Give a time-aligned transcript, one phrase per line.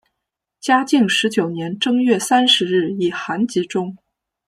[0.59, 3.95] 嘉靖十九年正月三十日以寒疾终。